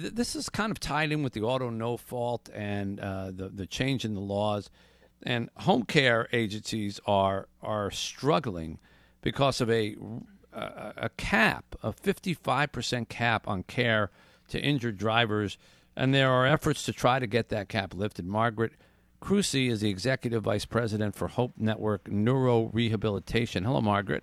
[0.00, 3.48] th- this is kind of tied in with the auto no fault and uh, the
[3.48, 4.70] the change in the laws,
[5.22, 8.78] and home care agencies are are struggling
[9.22, 9.96] because of a
[10.52, 14.10] a, cap, a fifty five percent cap on care
[14.48, 15.58] to injured drivers,
[15.96, 18.26] and there are efforts to try to get that cap lifted.
[18.26, 18.72] Margaret.
[19.22, 23.64] Kroese is the executive vice president for Hope Network Neuro Rehabilitation.
[23.64, 24.22] Hello, Margaret.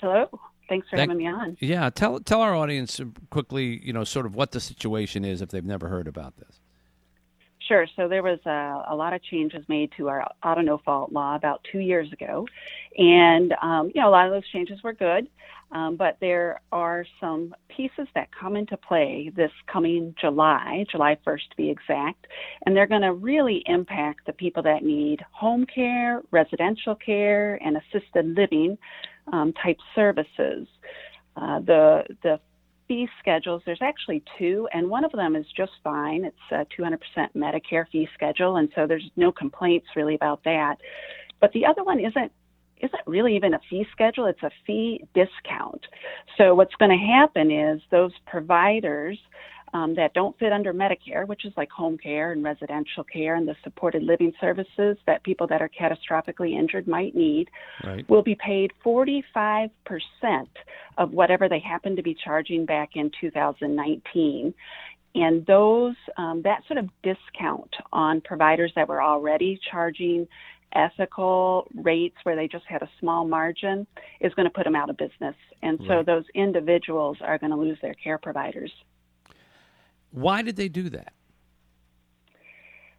[0.00, 0.28] Hello.
[0.70, 1.56] Thanks for Thank- having me on.
[1.58, 3.00] Yeah, tell tell our audience
[3.30, 6.60] quickly, you know, sort of what the situation is if they've never heard about this.
[7.66, 7.86] Sure.
[7.96, 11.34] So there was a, a lot of changes made to our auto no fault law
[11.34, 12.46] about two years ago,
[12.96, 15.28] and um, you know a lot of those changes were good,
[15.72, 21.50] um, but there are some pieces that come into play this coming July, July 1st
[21.50, 22.28] to be exact,
[22.64, 27.76] and they're going to really impact the people that need home care, residential care, and
[27.76, 28.78] assisted living
[29.32, 30.66] um, type services.
[31.36, 32.40] Uh, the the
[32.90, 36.24] fee schedules, there's actually two, and one of them is just fine.
[36.24, 36.98] It's a 200%
[37.36, 40.76] Medicare fee schedule, and so there's no complaints really about that.
[41.40, 42.32] But the other one isn't
[42.82, 45.86] isn't really even a fee schedule; it's a fee discount.
[46.36, 49.18] So what's going to happen is those providers
[49.72, 53.46] um, that don't fit under Medicare, which is like home care and residential care and
[53.46, 57.48] the supported living services that people that are catastrophically injured might need,
[57.84, 58.08] Right.
[58.08, 59.70] will be paid 45%
[60.98, 64.52] of whatever they happen to be charging back in 2019.
[65.14, 70.28] And those, um, that sort of discount on providers that were already charging
[70.72, 73.86] ethical rates where they just had a small margin
[74.20, 75.34] is going to put them out of business.
[75.62, 76.06] And so Right.
[76.06, 78.72] those individuals are going to lose their care providers.
[80.10, 81.12] Why did they do that?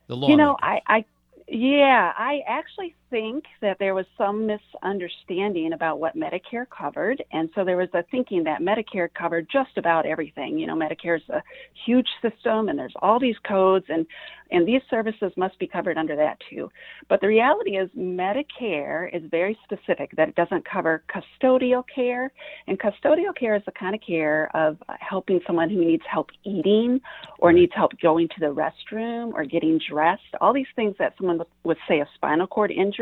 [0.08, 0.30] The law.
[0.30, 1.06] You know, I, I,
[1.48, 7.64] yeah, I actually think that there was some misunderstanding about what Medicare covered, and so
[7.64, 10.58] there was a thinking that Medicare covered just about everything.
[10.58, 11.44] You know, Medicare is a
[11.86, 14.08] huge system, and there's all these codes, and
[14.54, 16.70] and these services must be covered under that too.
[17.08, 22.32] But the reality is, Medicare is very specific that it doesn't cover custodial care,
[22.68, 27.00] and custodial care is the kind of care of helping someone who needs help eating
[27.40, 30.22] or needs help going to the restroom or getting dressed.
[30.40, 33.01] All these things that someone with, with say, a spinal cord injury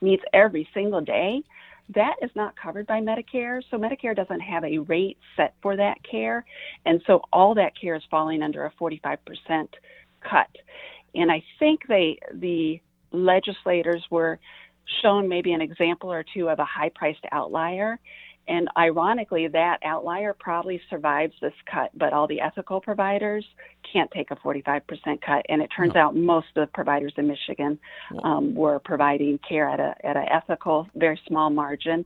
[0.00, 1.42] needs every single day.
[1.94, 3.62] That is not covered by Medicare.
[3.70, 6.44] So Medicare doesn't have a rate set for that care.
[6.84, 9.16] And so all that care is falling under a 45%
[10.20, 10.48] cut.
[11.14, 12.80] And I think they, the
[13.12, 14.38] legislators were
[15.02, 17.98] shown maybe an example or two of a high priced outlier.
[18.48, 23.44] And ironically, that outlier probably survives this cut, but all the ethical providers
[23.92, 24.82] can't take a 45%
[25.20, 25.44] cut.
[25.48, 27.78] And it turns out most of the providers in Michigan
[28.24, 32.04] um, were providing care at a at an ethical, very small margin,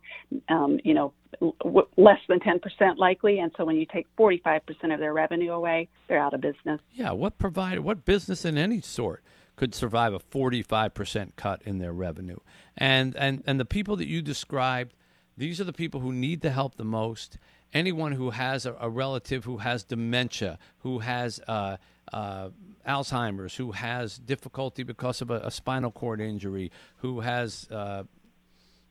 [0.48, 3.38] um, you know, w- less than 10% likely.
[3.38, 4.60] And so when you take 45%
[4.92, 6.80] of their revenue away, they're out of business.
[6.92, 7.12] Yeah.
[7.12, 7.80] What provider?
[7.80, 9.22] What business in any sort
[9.56, 12.38] could survive a forty-five percent cut in their revenue?
[12.76, 14.94] And and and the people that you described,
[15.36, 17.38] these are the people who need the help the most.
[17.72, 21.78] Anyone who has a, a relative who has dementia, who has uh,
[22.12, 22.50] uh,
[22.86, 28.02] Alzheimer's, who has difficulty because of a, a spinal cord injury, who has, uh,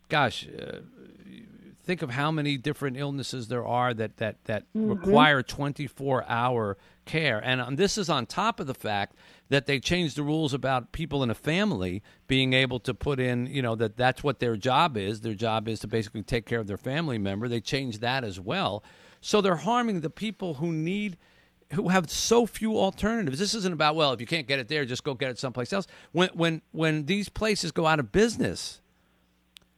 [0.09, 0.79] gosh, uh,
[1.83, 6.77] think of how many different illnesses there are that that that require 24 hour
[7.11, 9.15] care and um, this is on top of the fact
[9.49, 13.47] that they changed the rules about people in a family being able to put in
[13.47, 16.59] you know that that's what their job is their job is to basically take care
[16.59, 18.83] of their family member they changed that as well
[19.19, 21.17] so they're harming the people who need
[21.73, 23.39] who have so few alternatives.
[23.39, 25.71] This isn't about well, if you can't get it there, just go get it someplace
[25.71, 25.87] else.
[26.11, 28.81] When when when these places go out of business,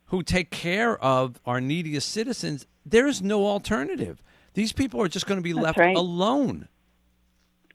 [0.07, 4.21] who take care of our neediest citizens, there is no alternative.
[4.53, 5.95] These people are just going to be That's left right.
[5.95, 6.67] alone.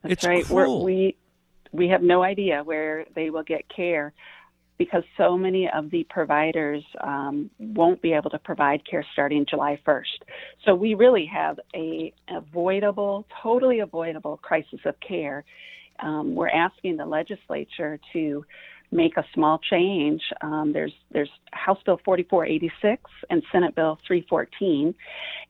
[0.03, 0.49] That's It's right.
[0.49, 1.17] We're, we
[1.73, 4.13] we have no idea where they will get care
[4.79, 9.79] because so many of the providers um, won't be able to provide care starting July
[9.85, 10.23] 1st.
[10.65, 15.45] So we really have a avoidable, totally avoidable crisis of care.
[15.99, 18.45] Um, we're asking the legislature to
[18.91, 20.23] make a small change.
[20.41, 24.95] Um, there's there's House Bill 4486 and Senate Bill 314,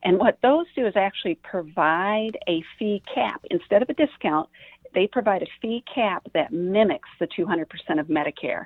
[0.03, 4.49] and what those do is actually provide a fee cap instead of a discount.
[4.93, 7.65] They provide a fee cap that mimics the 200%
[7.99, 8.65] of Medicare.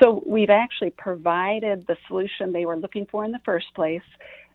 [0.00, 4.02] So we've actually provided the solution they were looking for in the first place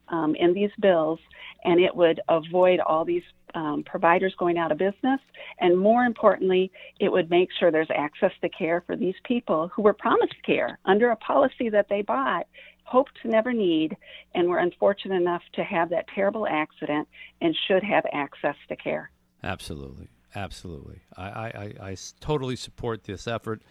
[0.07, 1.19] um, in these bills,
[1.65, 3.23] and it would avoid all these
[3.55, 5.19] um, providers going out of business.
[5.59, 9.81] And more importantly, it would make sure there's access to care for these people who
[9.81, 12.47] were promised care under a policy that they bought,
[12.83, 13.95] hoped to never need,
[14.33, 17.07] and were unfortunate enough to have that terrible accident
[17.41, 19.11] and should have access to care.
[19.43, 20.07] Absolutely.
[20.35, 21.01] Absolutely.
[21.17, 23.63] I I I totally support this effort,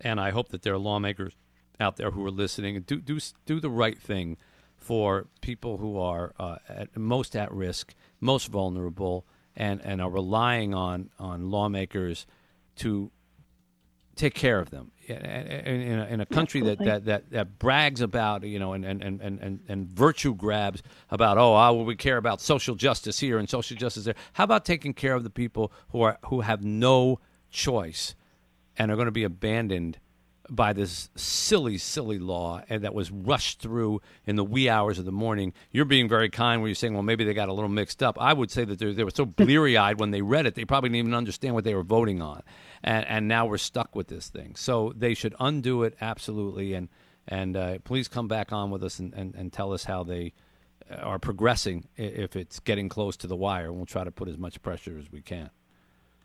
[0.00, 1.32] and I hope that there are lawmakers
[1.80, 4.36] out there who are listening and do, do, do the right thing
[4.84, 9.24] for people who are uh, at, most at risk, most vulnerable,
[9.56, 12.26] and, and are relying on, on lawmakers
[12.76, 13.10] to
[14.14, 14.90] take care of them.
[15.08, 18.84] In, in, a, in a country that, that, that, that brags about, you know, and,
[18.84, 23.18] and, and, and, and virtue grabs about, oh, ah, well, we care about social justice
[23.18, 24.14] here and social justice there.
[24.34, 27.20] How about taking care of the people who are who have no
[27.50, 28.14] choice
[28.76, 29.98] and are going to be abandoned
[30.50, 35.04] by this silly, silly law and that was rushed through in the wee hours of
[35.04, 35.52] the morning.
[35.70, 38.20] You're being very kind when you're saying, well, maybe they got a little mixed up.
[38.20, 40.90] I would say that they, were so bleary eyed when they read it, they probably
[40.90, 42.42] didn't even understand what they were voting on.
[42.82, 44.54] And, and now we're stuck with this thing.
[44.56, 46.74] So they should undo it absolutely.
[46.74, 46.88] And,
[47.26, 50.34] and uh, please come back on with us and, and, and tell us how they
[50.90, 53.72] are progressing if it's getting close to the wire.
[53.72, 55.50] We'll try to put as much pressure as we can.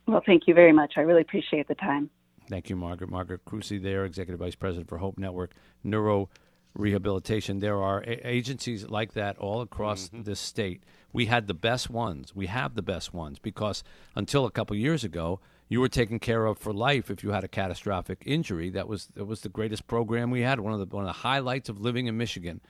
[0.05, 0.93] Well, thank you very much.
[0.97, 2.09] I really appreciate the time.
[2.49, 3.11] Thank you, Margaret.
[3.11, 5.53] Margaret Kroese there, Executive Vice President for Hope Network
[5.83, 6.29] Neuro
[6.73, 7.59] Rehabilitation.
[7.59, 10.23] There are a- agencies like that all across mm-hmm.
[10.23, 10.83] this state.
[11.13, 12.35] We had the best ones.
[12.35, 13.83] We have the best ones because
[14.15, 17.43] until a couple years ago, you were taken care of for life if you had
[17.43, 18.71] a catastrophic injury.
[18.71, 20.59] That was that was the greatest program we had.
[20.59, 22.61] One of the one of the highlights of living in Michigan,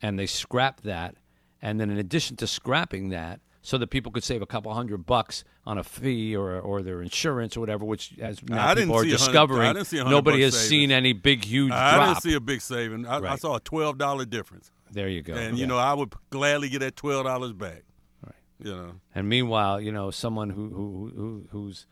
[0.00, 1.16] and they scrapped that.
[1.60, 5.04] And then in addition to scrapping that, so that people could save a couple hundred
[5.06, 8.94] bucks on a fee or or their insurance or whatever, which as now I people
[8.96, 10.68] are discovering, I didn't see nobody has savings.
[10.68, 12.08] seen any big huge I drop.
[12.08, 13.06] didn't see a big saving.
[13.06, 15.34] I, I saw a twelve dollar difference, there you go.
[15.34, 15.60] and Yeah.
[15.62, 17.82] you know I would gladly get that twelve dollars back.
[18.24, 18.34] Right.
[18.62, 18.92] You know.
[19.14, 21.86] And meanwhile, you know, someone who, who, who who's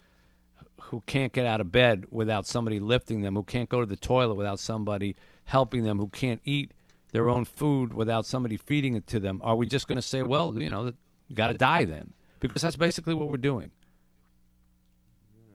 [0.82, 3.96] who can't get out of bed without somebody lifting them, who can't go to the
[3.96, 6.70] toilet without somebody helping them, who can't eat
[7.12, 9.40] their own food without somebody feeding it to them.
[9.42, 10.92] Are we just going to say, well, you know,
[11.28, 12.12] you got to die then?
[12.40, 13.70] Because that's basically what we're doing.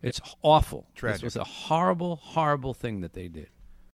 [0.01, 0.88] It's awful.
[0.95, 1.18] Tragic.
[1.18, 3.50] This was a horrible, horrible thing that they did.